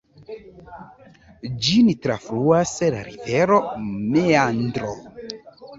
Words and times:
Ĝin 1.67 1.91
trafluas 2.07 2.75
la 2.97 3.05
rivero 3.11 3.61
Meandro. 3.87 5.01